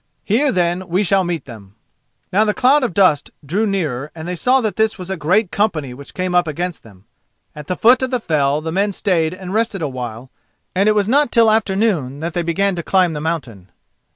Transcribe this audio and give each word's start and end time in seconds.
Here, 0.23 0.51
then, 0.51 0.87
we 0.89 1.05
will 1.11 1.23
meet 1.23 1.45
them." 1.45 1.75
Now 2.33 2.43
the 2.43 2.55
cloud 2.55 2.81
of 2.81 2.91
dust 2.91 3.29
drew 3.45 3.67
nearer, 3.67 4.09
and 4.15 4.27
they 4.27 4.35
saw 4.35 4.59
that 4.61 4.75
this 4.75 4.97
was 4.97 5.11
a 5.11 5.15
great 5.15 5.51
company 5.51 5.93
which 5.93 6.15
came 6.15 6.33
up 6.33 6.47
against 6.47 6.81
them. 6.81 7.05
At 7.55 7.67
the 7.67 7.77
foot 7.77 8.01
of 8.01 8.09
the 8.09 8.19
fell 8.19 8.61
the 8.61 8.71
men 8.71 8.93
stayed 8.93 9.31
and 9.35 9.53
rested 9.53 9.83
a 9.83 9.87
while, 9.87 10.31
and 10.73 10.89
it 10.89 10.95
was 10.95 11.07
not 11.07 11.31
till 11.31 11.51
afternoon 11.51 12.19
that 12.19 12.33
they 12.33 12.41
began 12.41 12.73
to 12.77 12.81
climb 12.81 13.13
the 13.13 13.21
mountain. 13.21 13.69